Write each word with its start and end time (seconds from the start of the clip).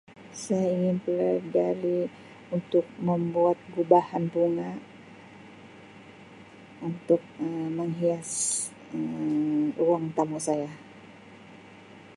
Saya 0.43 0.67
ingin 0.75 0.97
buat 1.05 1.41
dari 1.57 1.99
untuk 2.55 2.85
membuat 3.07 3.57
gubahan 3.77 4.25
bola 4.35 4.71
untuk 6.87 7.21
Um 7.45 7.69
menghias 7.77 8.31
Um 8.97 9.63
ruang 9.79 10.05
tamu 10.17 10.37
saya. 10.47 10.71